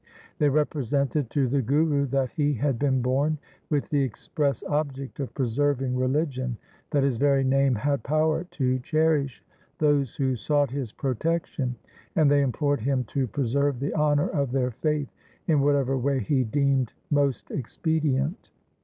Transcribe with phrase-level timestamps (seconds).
[0.39, 3.37] They represented to the Guru that he had been born
[3.69, 6.57] with the express object of preserving religion,
[6.89, 9.43] that his very name had power to cherish
[9.77, 11.75] those who sought his protection;
[12.15, 15.13] and they implored him to preserve the honour of their faith
[15.45, 18.49] in whatever way he deemed most expedient.